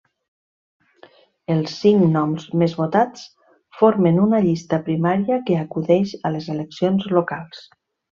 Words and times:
Els 1.55 1.73
cinc 1.81 2.07
noms 2.13 2.47
més 2.61 2.73
votats 2.79 3.25
formen 3.81 4.17
una 4.23 4.39
llista 4.47 4.79
primària 4.87 5.37
que 5.51 5.59
acudeix 5.65 6.15
a 6.15 6.33
les 6.37 6.49
eleccions 6.55 7.07
locals. 7.19 7.61